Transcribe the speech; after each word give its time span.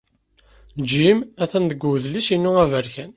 Jim 0.89 1.19
atan 1.43 1.65
deg 1.71 1.81
wedlis-inu 1.87 2.51
aberkan. 2.63 3.09